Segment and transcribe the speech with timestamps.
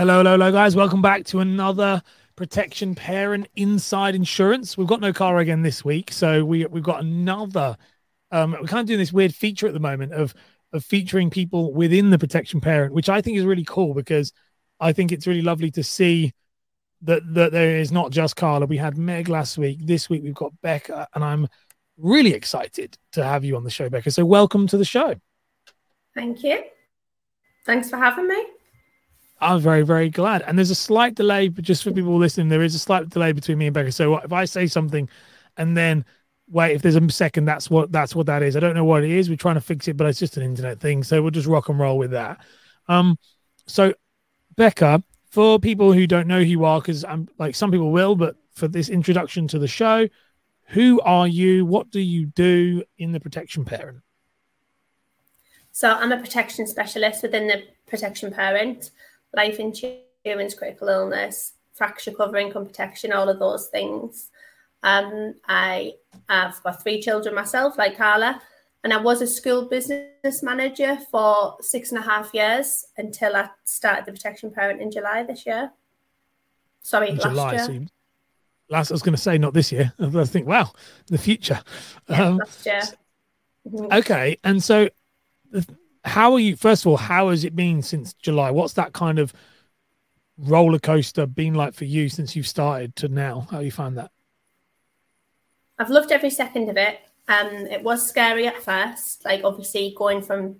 [0.00, 0.74] Hello, hello, hello, guys.
[0.74, 2.00] Welcome back to another
[2.34, 4.78] Protection Parent Inside Insurance.
[4.78, 7.76] We've got no car again this week, so we we've got another.
[8.30, 10.32] Um, we're kind of doing this weird feature at the moment of
[10.72, 14.32] of featuring people within the Protection Parent, which I think is really cool because
[14.80, 16.32] I think it's really lovely to see
[17.02, 18.64] that that there is not just Karla.
[18.64, 19.80] We had Meg last week.
[19.84, 21.46] This week we've got Becca, and I'm
[21.98, 24.12] really excited to have you on the show, Becca.
[24.12, 25.16] So welcome to the show.
[26.14, 26.62] Thank you.
[27.66, 28.46] Thanks for having me.
[29.40, 30.42] I'm very, very glad.
[30.42, 33.32] And there's a slight delay, but just for people listening, there is a slight delay
[33.32, 33.92] between me and Becca.
[33.92, 35.08] So if I say something
[35.56, 36.04] and then
[36.50, 38.56] wait, if there's a second, that's what that's what that is.
[38.56, 39.30] I don't know what it is.
[39.30, 41.02] We're trying to fix it, but it's just an internet thing.
[41.02, 42.40] So we'll just rock and roll with that.
[42.88, 43.18] Um,
[43.66, 43.94] so
[44.56, 48.16] Becca, for people who don't know who you are, because I'm like some people will,
[48.16, 50.08] but for this introduction to the show,
[50.66, 51.64] who are you?
[51.64, 54.00] What do you do in the protection parent?
[55.72, 58.90] So I'm a protection specialist within the protection parent,
[59.34, 64.30] life insurance, critical illness, fracture cover, income protection, all of those things.
[64.82, 65.94] Um, I
[66.28, 68.40] have got three children myself, like Karla,
[68.82, 73.50] and I was a school business manager for six and a half years until I
[73.64, 75.70] started the protection parent in July this year.
[76.82, 77.64] Sorry, last July, year.
[77.64, 77.86] So
[78.70, 79.92] last I was going to say not this year.
[80.00, 80.72] I think, wow,
[81.06, 81.60] the future.
[82.08, 82.82] Yeah, um, last year.
[83.68, 83.92] Mm-hmm.
[83.92, 84.88] Okay, and so
[86.04, 86.56] how are you?
[86.56, 88.50] First of all, how has it been since July?
[88.50, 89.32] What's that kind of
[90.38, 93.46] roller coaster been like for you since you've started to now?
[93.50, 94.10] How you find that?
[95.78, 97.00] I've loved every second of it.
[97.28, 100.56] Um, it was scary at first, like obviously going from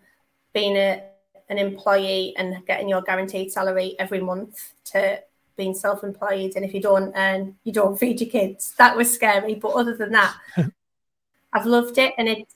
[0.53, 1.03] being a,
[1.49, 5.21] an employee and getting your guaranteed salary every month to
[5.57, 8.75] being self-employed, and if you don't earn, you don't feed your kids.
[8.79, 10.35] That was scary, but other than that,
[11.53, 12.47] I've loved it, and it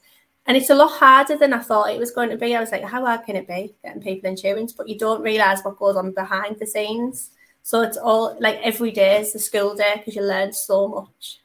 [0.47, 2.55] and it's a lot harder than I thought it was going to be.
[2.55, 4.73] I was like, how hard can it be getting people insurance?
[4.73, 7.31] But you don't realize what goes on behind the scenes.
[7.63, 11.41] So it's all like every day is the school day because you learn so much.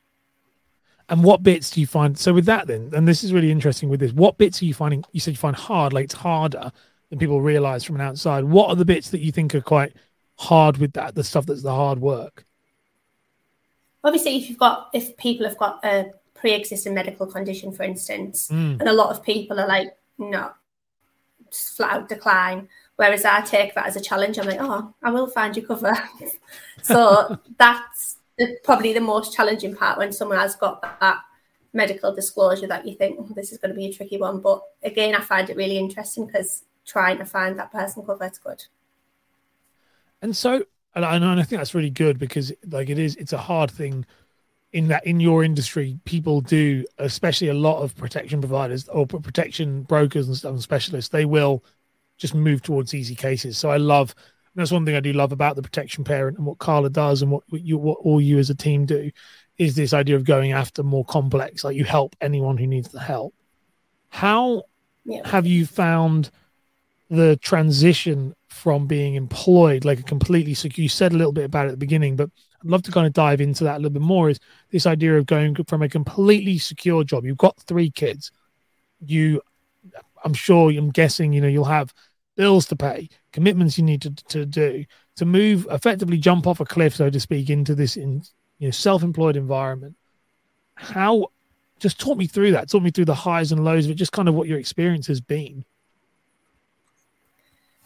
[1.07, 2.17] And what bits do you find?
[2.17, 4.11] So with that, then, and this is really interesting with this.
[4.11, 5.03] What bits are you finding?
[5.13, 6.71] You said you find hard, like it's harder
[7.09, 8.43] than people realize from an outside.
[8.43, 9.93] What are the bits that you think are quite
[10.37, 11.15] hard with that?
[11.15, 12.45] The stuff that's the hard work.
[14.03, 18.79] Obviously, if you've got if people have got a pre-existing medical condition, for instance, mm.
[18.79, 20.51] and a lot of people are like, no,
[21.49, 22.67] just flat out decline.
[22.95, 24.37] Whereas I take that as a challenge.
[24.37, 25.93] I'm like, oh, I will find you cover.
[26.81, 31.21] so that's the, probably the most challenging part when someone has got that
[31.71, 34.41] medical disclosure that you think oh, this is going to be a tricky one.
[34.41, 38.37] But again, I find it really interesting because trying to find that person cover is
[38.37, 38.65] good.
[40.21, 43.31] And so, and I, and I think that's really good because, like, it is, it's
[43.31, 44.05] a hard thing
[44.71, 49.83] in that in your industry, people do, especially a lot of protection providers or protection
[49.83, 51.63] brokers and stuff and specialists, they will
[52.17, 53.57] just move towards easy cases.
[53.57, 54.13] So I love
[54.55, 57.31] that's one thing I do love about the protection parent and what Karla does and
[57.31, 59.11] what you what all you as a team do
[59.57, 62.99] is this idea of going after more complex, like you help anyone who needs the
[62.99, 63.33] help.
[64.09, 64.63] How
[65.05, 65.27] yeah.
[65.27, 66.29] have you found
[67.09, 70.83] the transition from being employed, like a completely secure?
[70.83, 72.29] You said a little bit about it at the beginning, but
[72.61, 74.29] I'd love to kind of dive into that a little bit more.
[74.29, 74.39] Is
[74.71, 77.25] this idea of going from a completely secure job?
[77.25, 78.31] You've got three kids.
[79.05, 79.41] You,
[80.23, 81.93] I'm sure, I'm guessing, you know, you'll have
[82.35, 84.85] bills to pay, commitments you need to, to do
[85.19, 88.23] to move effectively jump off a cliff, so to speak, into this in
[88.57, 89.97] you know self-employed environment.
[90.75, 91.27] How
[91.79, 92.69] just talk me through that.
[92.69, 95.07] Talk me through the highs and lows of it, just kind of what your experience
[95.07, 95.65] has been.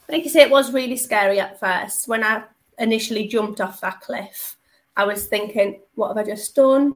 [0.10, 2.44] Like I say, it was really scary at first when I
[2.78, 4.58] initially jumped off that cliff.
[4.96, 6.96] I was thinking, what have I just done?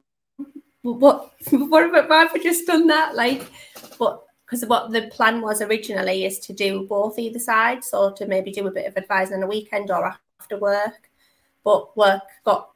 [0.82, 3.14] What what have I, why have I just done that?
[3.14, 3.50] Like,
[3.98, 8.26] but because what the plan was originally is to do both either side, so to
[8.26, 11.10] maybe do a bit of advising on a weekend or after work.
[11.64, 12.70] But work got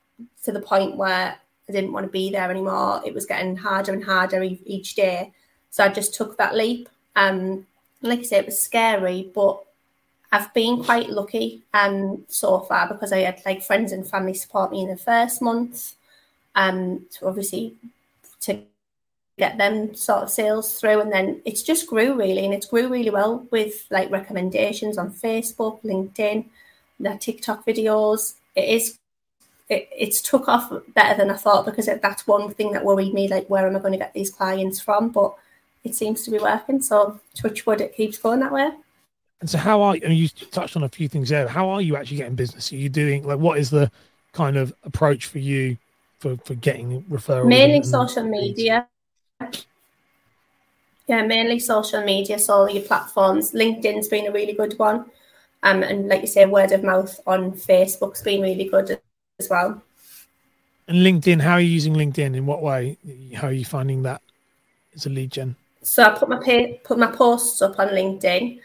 [0.45, 1.37] to the point where
[1.69, 3.01] I didn't want to be there anymore.
[3.07, 5.33] It was getting harder and harder each day,
[5.71, 6.89] so I just took that leap.
[7.17, 7.67] Um,
[8.03, 9.63] like I say, it was scary, but
[10.33, 14.73] I've been quite lucky um, so far because I had like friends and family support
[14.73, 15.95] me in the first month.
[16.55, 17.77] Um, to obviously
[18.41, 18.63] to
[19.39, 22.89] get them sort of sales through and then it's just grew really and it's grew
[22.89, 26.45] really well with like recommendations on facebook linkedin
[27.01, 28.99] the tiktok videos it is
[29.71, 33.27] it, it's took off better than i thought because that's one thing that worried me
[33.27, 35.35] like where am i going to get these clients from but
[35.83, 38.71] it seems to be working so touch wood it keeps going that way
[39.43, 41.69] and so how are you, I mean, you touched on a few things there how
[41.69, 43.91] are you actually getting business are you doing like what is the
[44.33, 45.77] kind of approach for you
[46.19, 48.89] for, for getting referrals mainly social media
[51.09, 53.53] yeah, mainly social media, so all your platforms.
[53.53, 55.07] LinkedIn's been a really good one.
[55.63, 59.01] Um, and like you say, word of mouth on Facebook's been really good
[59.39, 59.83] as well.
[60.89, 62.35] And LinkedIn, how are you using LinkedIn?
[62.35, 62.97] In what way?
[63.35, 64.23] How are you finding that
[64.95, 65.57] as a lead gen?
[65.83, 68.61] So I put my pay, put my posts up on LinkedIn,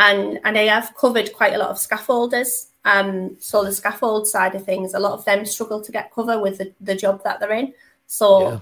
[0.00, 2.68] and and I have covered quite a lot of scaffolders.
[2.86, 6.40] Um, so the scaffold side of things, a lot of them struggle to get cover
[6.40, 7.74] with the, the job that they're in.
[8.06, 8.60] So yeah.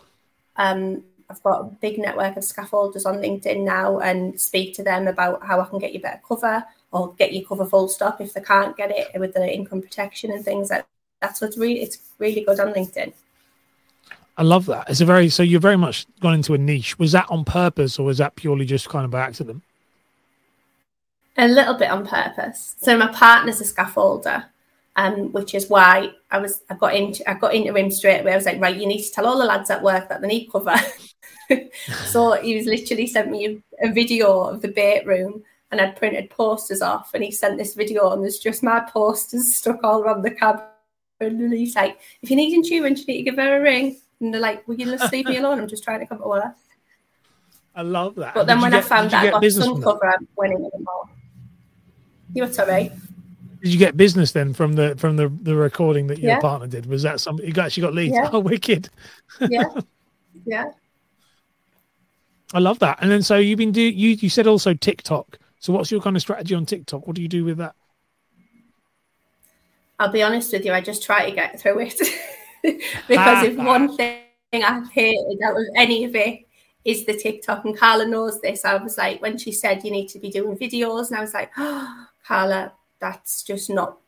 [0.57, 5.07] um, I've got a big network of scaffolders on LinkedIn now, and speak to them
[5.07, 8.33] about how I can get you better cover or get you cover full stop if
[8.33, 10.87] they can't get it with the income protection and things like
[11.21, 13.13] that's what's really it's really good on LinkedIn.
[14.37, 14.91] I love that.
[14.91, 16.99] It's a very so you're very much gone into a niche.
[16.99, 19.63] Was that on purpose or was that purely just kind of by accident?
[21.39, 22.75] A little bit on purpose.
[22.79, 24.45] So my partner's a scaffolder,
[24.97, 28.33] um, which is why I was I got into I got into him straight away.
[28.33, 30.27] I was like, right, you need to tell all the lads at work that they
[30.27, 30.75] need cover.
[32.07, 35.97] so he was literally sent me a, a video of the bait room and I'd
[35.97, 40.03] printed posters off and he sent this video and there's just my posters stuck all
[40.03, 40.65] around the cabin
[41.21, 43.97] and he's like, if you need insurance, you need to give her a ring.
[44.21, 45.61] And they're like, will you just leave me alone?
[45.61, 46.55] I'm just trying to come to work.
[47.75, 48.35] I love that.
[48.35, 51.09] But then when get, I found that I got sun cover, I'm went in more.
[52.35, 52.93] You were sorry.
[53.63, 56.41] Did you get business then from the from the, the recording that your yeah.
[56.41, 56.87] partner did?
[56.87, 58.15] Was that something you actually got leads?
[58.15, 58.31] Yeah.
[58.33, 58.89] Oh, wicked!
[59.49, 59.65] yeah,
[60.47, 60.71] yeah.
[62.55, 62.99] I love that.
[63.01, 65.39] And then so you've been do you you said also TikTok.
[65.61, 67.07] So what's your kind of strategy on TikTok?
[67.07, 67.75] What do you do with that?
[69.99, 72.01] I'll be honest with you, I just try to get through it.
[73.09, 73.97] because ah, if one ah.
[73.97, 76.47] thing I've hated out of any of it
[76.85, 78.65] is the TikTok, and Karla knows this.
[78.65, 81.35] I was like, when she said you need to be doing videos, and I was
[81.35, 83.99] like, oh, Karla, that's just not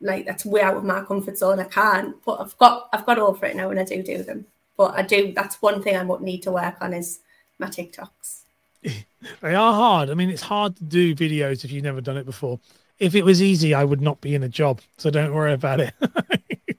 [0.00, 1.60] like that's way out of my comfort zone.
[1.60, 4.46] I can't, but I've got I've got over it now, and I do do them.
[4.76, 5.32] But I do.
[5.32, 7.20] That's one thing I would need to work on is
[7.58, 8.42] my TikToks.
[8.82, 10.10] they are hard.
[10.10, 12.60] I mean, it's hard to do videos if you've never done it before
[12.98, 14.80] if it was easy, I would not be in a job.
[14.96, 15.94] So don't worry about it.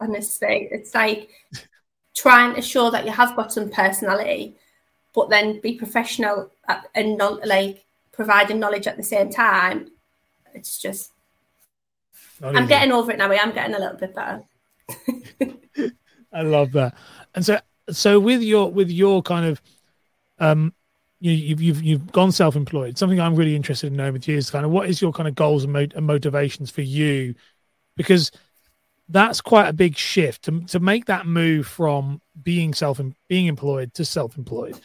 [0.00, 1.30] Honestly, it's like
[2.14, 4.56] trying to show that you have got some personality,
[5.14, 6.50] but then be professional
[6.94, 7.84] and not like
[8.16, 9.90] providing knowledge at the same time.
[10.54, 11.12] It's just,
[12.40, 12.68] not I'm easy.
[12.68, 13.30] getting over it now.
[13.30, 14.42] I am getting a little bit better.
[16.32, 16.94] I love that.
[17.34, 17.60] And so,
[17.90, 19.62] so with your with your kind of
[20.38, 20.74] um
[21.20, 22.98] you, you've you've you've gone self-employed.
[22.98, 25.28] Something I'm really interested in knowing with you is kind of what is your kind
[25.28, 27.34] of goals and, mo- and motivations for you,
[27.96, 28.30] because
[29.08, 33.94] that's quite a big shift to to make that move from being self being employed
[33.94, 34.78] to self-employed.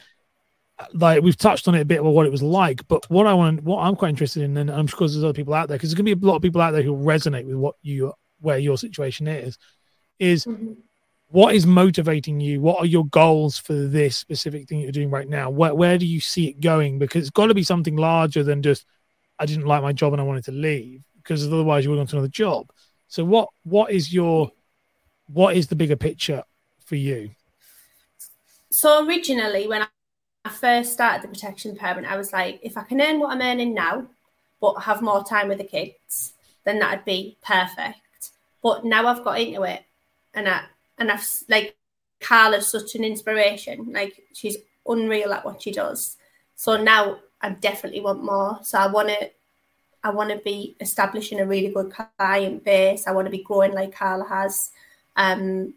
[0.94, 3.34] Like we've touched on it a bit about what it was like, but what I
[3.34, 5.90] want, what I'm quite interested in, and I'm sure there's other people out there because
[5.90, 8.14] there's going to be a lot of people out there who resonate with what you
[8.40, 9.58] where your situation is,
[10.20, 10.46] is.
[10.46, 10.74] Mm-hmm.
[11.28, 12.60] what is motivating you?
[12.60, 15.50] What are your goals for this specific thing you're doing right now?
[15.50, 17.00] Where, where do you see it going?
[17.00, 18.86] Because it's got to be something larger than just
[19.40, 22.06] i didn't like my job and i wanted to leave because otherwise you would go
[22.06, 22.72] to another job.
[23.08, 24.52] So what what is your
[25.28, 26.44] what is the bigger picture
[26.86, 27.32] for you?
[28.72, 29.88] So originally when i
[30.52, 33.74] first started the protection parent i was like if i can earn what i'm earning
[33.74, 34.06] now
[34.60, 36.34] but have more time with the kids
[36.66, 38.32] then that'd be perfect
[38.62, 39.84] but now i've got into it
[40.34, 40.64] and I,
[40.98, 41.76] and I've like
[42.20, 43.92] Karla's such an inspiration.
[43.92, 44.58] Like she's
[44.88, 46.18] unreal at what she does.
[46.56, 48.60] So now I definitely want more.
[48.64, 49.32] So I want to,
[50.04, 53.08] I want to be establishing a really good client base.
[53.08, 54.72] I want to be growing like Karla has.
[55.16, 55.76] Um,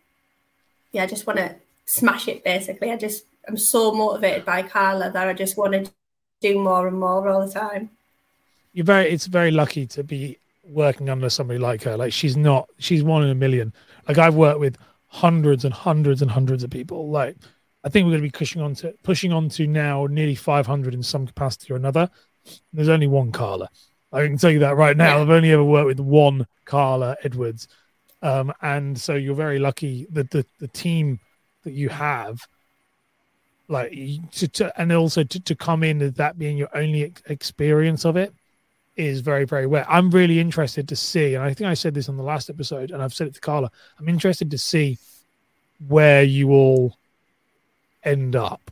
[0.93, 2.45] yeah, I just want to smash it.
[2.45, 5.91] Basically, I just I'm so motivated by Karla that I just want to
[6.41, 7.91] do more and more all the time.
[8.73, 9.11] You're very.
[9.11, 11.97] It's very lucky to be working under somebody like her.
[11.97, 12.69] Like she's not.
[12.79, 13.73] She's one in a million.
[14.09, 17.11] Like I've worked with hundreds and hundreds and hundreds of people.
[17.11, 17.37] Like
[17.85, 20.95] I think we're going to be pushing on to pushing on to now nearly 500
[20.95, 22.11] in some capacity or another.
[22.73, 23.69] There's only one Karla.
[24.13, 25.17] I can tell you that right now.
[25.17, 25.23] Yeah.
[25.23, 27.69] I've only ever worked with one Karla Edwards,
[28.23, 31.21] um, and so you're very lucky that the the team
[31.65, 32.47] that you have,
[33.75, 33.91] like
[34.39, 38.05] to, to and also to, to come in as that being your only ex- experience
[38.05, 38.33] of it
[38.97, 39.85] is very, very well.
[39.89, 42.93] I'm really interested to see, and I think I said this on the last episode,
[42.93, 43.71] and I've said it to Karla.
[43.99, 44.99] I'm interested to see
[45.89, 46.97] where you all
[48.05, 48.71] end up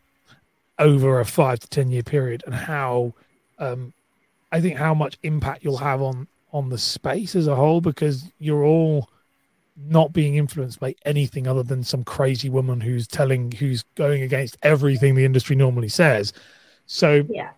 [0.79, 3.13] over a five to ten year period, and how
[3.59, 3.93] um,
[4.53, 8.25] I think how much impact you'll have on on the space as a whole, because
[8.39, 9.09] you're all
[9.77, 14.57] not being influenced by anything other than some crazy woman who's telling who's going against
[14.63, 16.33] everything the industry normally says.
[16.87, 17.51] So yeah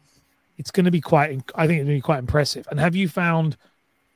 [0.59, 2.95] it's going to be quite i think it's going to be quite impressive and have
[2.95, 3.57] you found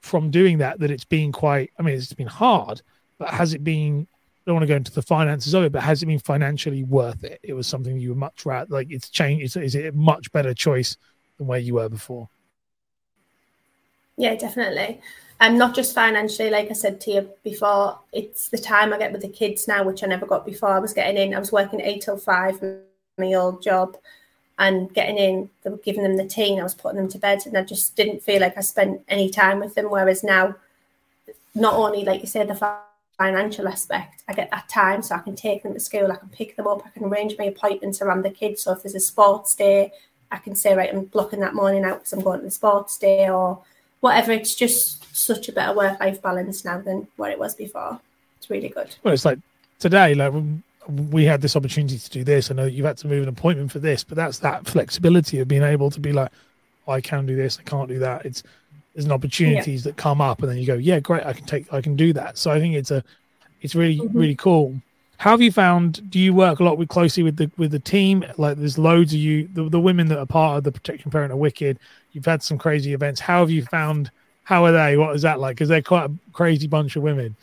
[0.00, 2.82] from doing that that it's been quite i mean it's been hard
[3.18, 5.82] but has it been I don't want to go into the finances of it but
[5.82, 9.10] has it been financially worth it it was something you were much rather like it's
[9.10, 10.96] changed is, is it a much better choice
[11.36, 12.28] than where you were before
[14.16, 15.00] Yeah, definitely.
[15.40, 18.98] And um, not just financially, like I said to you before, it's the time I
[18.98, 20.70] get with the kids now, which I never got before.
[20.70, 22.60] I was getting in, I was working eight till five,
[23.16, 23.96] my old job,
[24.58, 25.50] and getting in,
[25.84, 28.22] giving them the tea, and I was putting them to bed, and I just didn't
[28.22, 29.90] feel like I spent any time with them.
[29.90, 30.56] Whereas now,
[31.54, 32.76] not only, like you said, the
[33.16, 36.30] financial aspect, I get that time so I can take them to school, I can
[36.30, 38.62] pick them up, I can arrange my appointments around the kids.
[38.62, 39.92] So if there's a sports day,
[40.32, 42.98] I can say, right, I'm blocking that morning out because I'm going to the sports
[42.98, 43.62] day or
[44.00, 44.32] whatever.
[44.32, 48.00] It's just such a better work life balance now than what it was before.
[48.38, 48.94] It's really good.
[49.02, 49.38] Well, it's like
[49.78, 50.32] today, like
[51.10, 52.50] we had this opportunity to do this.
[52.50, 55.48] I know you've had to move an appointment for this, but that's that flexibility of
[55.48, 56.30] being able to be like,
[56.86, 58.24] oh, I can do this, I can't do that.
[58.24, 58.42] It's
[58.94, 59.90] there's an opportunities yeah.
[59.90, 62.12] that come up, and then you go, yeah, great, I can take, I can do
[62.14, 62.36] that.
[62.36, 63.04] So I think it's a,
[63.62, 64.18] it's really, mm-hmm.
[64.18, 64.74] really cool.
[65.18, 66.10] How have you found?
[66.10, 68.24] Do you work a lot with closely with the with the team?
[68.38, 71.32] Like, there's loads of you, the, the women that are part of the Protection Parent
[71.32, 71.78] are wicked.
[72.12, 73.20] You've had some crazy events.
[73.20, 74.10] How have you found?
[74.48, 74.96] How are they?
[74.96, 75.56] What is that like?
[75.56, 77.36] Because they're quite a crazy bunch of women.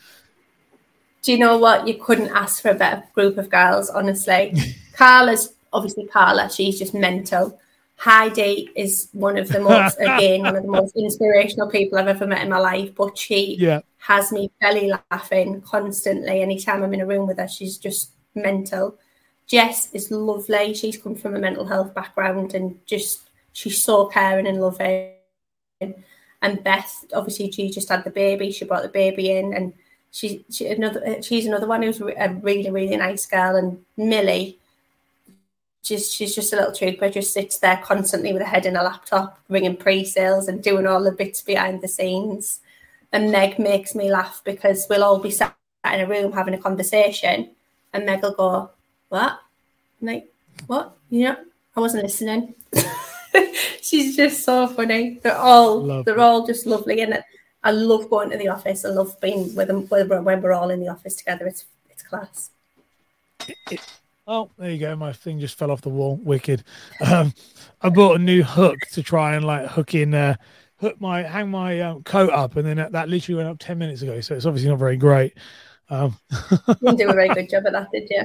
[1.22, 1.86] Do you know what?
[1.86, 4.52] You couldn't ask for a better group of girls, honestly.
[4.92, 6.50] Karla's obviously Karla.
[6.50, 7.60] She's just mental.
[7.94, 12.26] Heidi is one of the most, again, one of the most inspirational people I've ever
[12.26, 12.92] met in my life.
[12.96, 13.82] But she yeah.
[13.98, 16.42] has me belly laughing constantly.
[16.42, 18.98] Anytime I'm in a room with her, she's just mental.
[19.46, 20.74] Jess is lovely.
[20.74, 25.12] She's come from a mental health background and just she's so caring and loving.
[26.46, 28.52] And Beth, obviously, she just had the baby.
[28.52, 29.72] She brought the baby in, and
[30.12, 33.56] she, she another she's another one who's a really really nice girl.
[33.56, 34.56] And Millie,
[35.82, 37.10] she's she's just a little trooper.
[37.10, 41.02] Just sits there constantly with her head in a laptop, ringing pre-sales and doing all
[41.02, 42.60] the bits behind the scenes.
[43.12, 46.62] And Meg makes me laugh because we'll all be sat in a room having a
[46.62, 47.50] conversation,
[47.92, 48.70] and Meg will go,
[49.08, 49.40] "What?
[50.00, 50.32] I'm like
[50.68, 50.96] what?
[51.10, 51.36] You know,
[51.76, 52.54] I wasn't listening."
[53.86, 55.20] she's just so funny.
[55.22, 56.20] They're all love they're it.
[56.20, 57.22] all just lovely, and
[57.62, 58.84] I love going to the office.
[58.84, 61.46] I love being with them when we're all in the office together.
[61.46, 62.50] It's it's class.
[63.70, 63.80] It,
[64.26, 64.96] oh, there you go.
[64.96, 66.16] My thing just fell off the wall.
[66.16, 66.64] Wicked.
[67.00, 67.34] Um,
[67.82, 70.14] I bought a new hook to try and like hook in.
[70.14, 70.36] Uh,
[70.78, 73.78] hook my hang my um, coat up, and then that, that, literally went up ten
[73.78, 74.20] minutes ago.
[74.20, 75.34] So it's obviously not very great.
[75.88, 76.16] Um,
[76.50, 78.24] you didn't do a very good job at that, did you?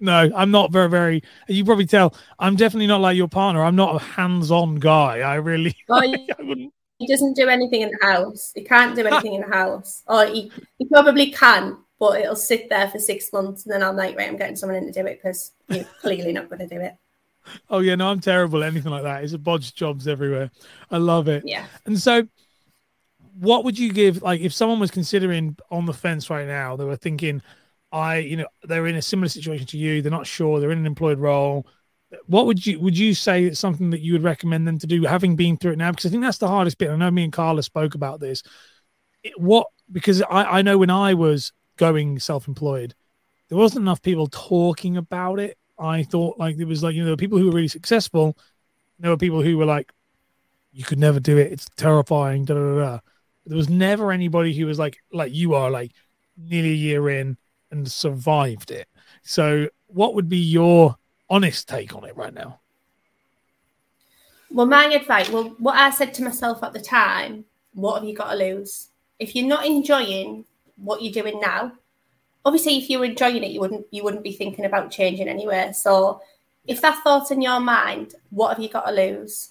[0.00, 1.22] No, I'm not very, very.
[1.46, 3.62] You probably tell I'm definitely not like your partner.
[3.62, 5.20] I'm not a hands-on guy.
[5.20, 5.76] I really.
[5.88, 6.72] Well, he, I wouldn't.
[6.98, 8.52] He doesn't do anything in the house.
[8.54, 12.68] He can't do anything in the house, or he, he probably can, but it'll sit
[12.68, 15.06] there for six months, and then I'm like, wait, I'm getting someone in to do
[15.06, 16.94] it because you're clearly not going to do it.
[17.68, 19.24] Oh yeah, no, I'm terrible at anything like that.
[19.24, 20.50] It's a bodge jobs everywhere.
[20.90, 21.42] I love it.
[21.46, 21.64] Yeah.
[21.86, 22.28] And so,
[23.38, 24.22] what would you give?
[24.22, 27.42] Like, if someone was considering on the fence right now, they were thinking
[27.92, 30.02] I, you know, they're in a similar situation to you.
[30.02, 30.60] They're not sure.
[30.60, 31.66] They're in an employed role.
[32.26, 35.04] What would you would you say it's something that you would recommend them to do,
[35.04, 35.90] having been through it now?
[35.90, 36.90] Because I think that's the hardest bit.
[36.90, 38.42] I know me and Karla spoke about this.
[39.22, 42.94] It, what because I, I know when I was going self-employed,
[43.48, 45.56] there wasn't enough people talking about it.
[45.78, 48.36] I thought like there was like you know people who were really successful.
[48.98, 49.92] There were people who were like,
[50.72, 51.52] you could never do it.
[51.52, 52.44] It's terrifying.
[52.44, 52.98] Da, da, da.
[53.46, 55.92] There was never anybody who was like like you are like
[56.36, 57.36] nearly a year in
[57.70, 58.88] and survived it.
[59.22, 60.96] So, what would be your
[61.28, 62.60] honest take on it right now?
[64.50, 68.16] Well, my advice, well, what I said to myself at the time, what have you
[68.16, 68.88] got to lose?
[69.18, 70.44] If you're not enjoying
[70.76, 71.72] what you're doing now,
[72.44, 75.72] obviously, if you're enjoying it, you wouldn't you wouldn't be thinking about changing anywhere.
[75.72, 76.22] So,
[76.66, 79.50] if that thought's in your mind, what have you got to lose?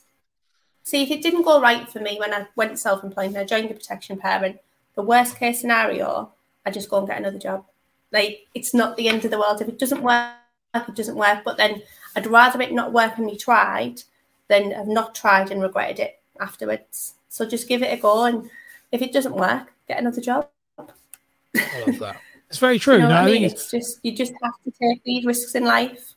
[0.84, 3.70] See, if it didn't go right for me when I went self-employed and I joined
[3.70, 4.60] the protection parent,
[4.96, 6.32] the worst case scenario,
[6.66, 7.66] I just go and get another job.
[8.12, 9.62] Like it's not the end of the world.
[9.62, 10.34] If it doesn't work,
[10.75, 11.44] it doesn't work.
[11.44, 11.82] But then
[12.16, 14.01] I'd rather it not work and you tried
[14.48, 17.13] than have not tried and regretted it afterwards.
[17.30, 18.50] So just give it a go, and
[18.92, 20.50] if it doesn't work, get another job.
[20.78, 22.18] I love that.
[22.50, 22.96] It's very true.
[22.96, 25.54] you know no, I mean, it's, it's just you just have to take these risks
[25.54, 26.16] in life.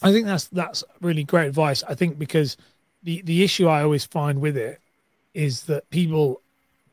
[0.00, 1.82] I think that's that's really great advice.
[1.82, 2.56] I think because
[3.02, 4.80] the the issue I always find with it
[5.34, 6.40] is that people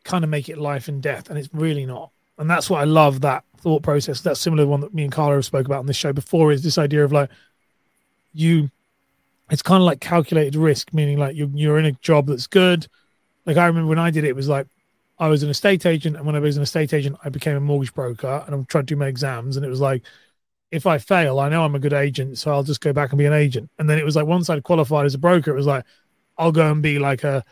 [0.04, 2.12] kind of make it life and death, and it's really not.
[2.40, 4.22] And that's what I love that thought process.
[4.22, 6.52] That's similar to one that me and Karla have spoke about on this show before.
[6.52, 7.30] Is this idea of like
[8.34, 8.72] you?
[9.52, 12.88] It's kind of like calculated risk, meaning like you're you're in a job that's good.
[13.46, 14.68] Like I remember when I did it, it was like
[15.20, 17.60] I was an estate agent, and when I was an estate agent, I became a
[17.60, 20.04] mortgage broker, and I'm trying to do my exams, and it was like
[20.72, 23.18] if I fail, I know I'm a good agent, so I'll just go back and
[23.18, 23.70] be an agent.
[23.80, 25.84] And then it was like once I'd qualified as a broker, it was like
[26.38, 27.44] I'll go and be like a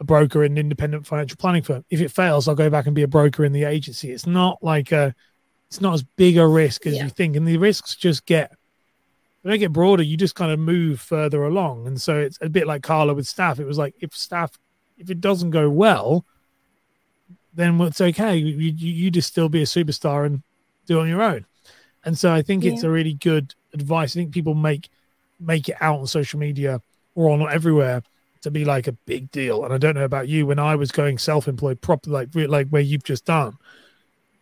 [0.00, 1.84] a broker in an independent financial planning firm.
[1.90, 4.12] If it fails, I'll go back and be a broker in the agency.
[4.12, 5.14] It's not like a
[5.68, 7.04] it's not as big a risk as yeah.
[7.04, 8.52] you think, and the risks just get
[9.42, 10.02] when they get broader.
[10.02, 13.26] You just kind of move further along, and so it's a bit like Karla with
[13.26, 13.58] staff.
[13.58, 14.52] It was like if staff
[14.96, 16.24] if it doesn't go well,
[17.54, 18.36] then it's okay.
[18.36, 20.42] You, you, you just still be a superstar and
[20.86, 21.44] do it on your own.
[22.04, 22.72] And so I think yeah.
[22.72, 24.16] it's a really good advice.
[24.16, 24.88] I think people make
[25.40, 26.80] make it out on social media
[27.14, 28.02] or on everywhere
[28.42, 29.64] to be like a big deal.
[29.64, 32.82] And I don't know about you, when I was going self-employed, proper like like where
[32.82, 33.56] you've just done,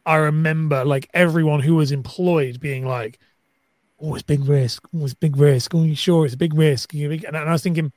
[0.04, 3.18] I remember like everyone who was employed being like,
[4.00, 4.86] "Oh, it's big risk.
[4.94, 5.74] Oh, it's big risk.
[5.74, 7.92] Oh, you sure it's a big risk?" And I was thinking,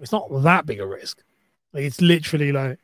[0.00, 1.22] it's not that big a risk.
[1.72, 2.78] Like it's literally like,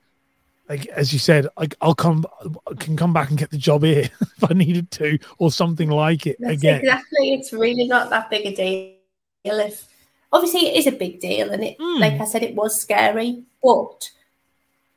[0.69, 2.25] like as you said, like I'll come,
[2.69, 5.91] I can come back and get the job here if I needed to, or something
[5.91, 6.81] like it That's again.
[6.81, 7.35] Exactly.
[7.35, 8.97] It's really not that big a deal.
[9.45, 9.89] If
[10.33, 12.01] obviously it is a big deal and it mm.
[12.01, 14.11] like i said it was scary but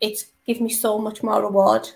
[0.04, 1.90] it's given me so much more reward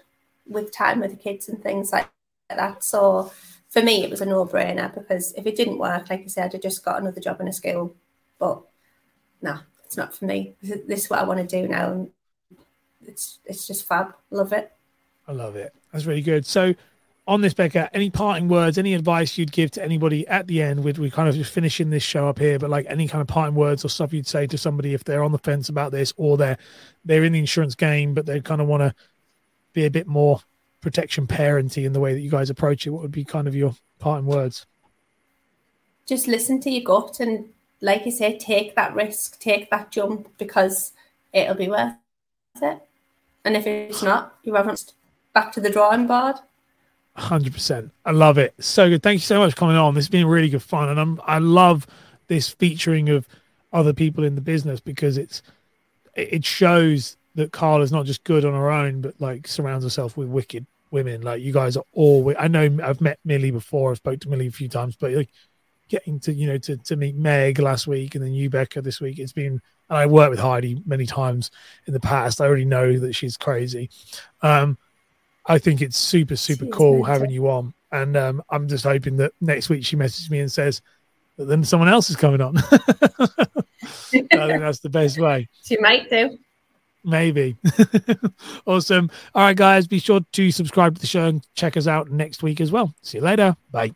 [0.48, 2.10] with time with the kids and things like
[2.50, 2.84] that.
[2.84, 3.32] So
[3.70, 6.58] for me it was a no-brainer because if it didn't work like i said i
[6.58, 7.96] just got another job in a school.
[8.39, 8.62] But
[9.41, 10.56] no it's not for me.
[10.62, 12.10] This is what i want to do now and
[13.06, 14.13] it's it's just fab.
[14.32, 14.72] Love it.
[15.27, 15.74] I love it.
[15.91, 16.46] That's really good.
[16.46, 16.74] So
[17.27, 20.84] on this, Becca, any parting words, any advice you'd give to anybody at the end?
[20.84, 23.27] With we kind of just finishing this show up here, but like any kind of
[23.27, 26.13] parting words or stuff you'd say to somebody if they're on the fence about this,
[26.15, 26.57] or they're
[27.03, 28.96] they're in the insurance game, but they kind of want to
[29.74, 30.41] be a bit more
[30.79, 32.91] protection parenty in the way that you guys approach it.
[32.91, 34.65] What would be kind of your parting words?
[36.05, 37.50] Just listen to your gut and,
[37.81, 40.93] like you say, take that risk, take that jump because
[41.34, 41.93] it'll be worth
[42.62, 42.81] it.
[43.43, 44.93] And if it's not, you haven't
[45.34, 46.38] back to the drawing board.
[47.17, 47.91] Hundred percent.
[48.05, 48.53] I love it.
[48.59, 49.01] So good.
[49.01, 49.95] Thank you so much for coming on.
[49.95, 51.88] This has been really good fun, and I'm I love
[52.27, 53.27] this featuring of
[53.74, 55.41] other people in the business because it's
[56.13, 60.15] it shows that Karla is not just good on her own, but like surrounds herself
[60.15, 61.21] with wicked women.
[61.21, 62.33] Like you guys are all.
[62.38, 63.91] I know I've met Millie before.
[63.91, 65.29] I've spoke to Millie a few times, but like
[65.89, 69.01] getting to you know to to meet Meg last week and then you Becca this
[69.01, 69.17] week.
[69.17, 71.50] It's been and I worked with Heidi many times
[71.86, 72.41] in the past.
[72.41, 73.89] I already know that she's crazy.
[74.41, 74.77] Um,
[75.48, 77.74] I think it's super, super cool having you on.
[77.92, 80.81] And um, I'm just hoping that next week she messages me and says
[81.38, 82.57] that then someone else is coming on.
[83.83, 85.48] I think that's the best way.
[85.64, 86.38] She might do.
[87.03, 87.55] Maybe.
[88.66, 89.10] awesome.
[89.33, 92.44] All right, guys, be sure to subscribe to the show and check us out next
[92.44, 92.94] week as well.
[93.01, 93.55] See you later.
[93.72, 93.94] Bye.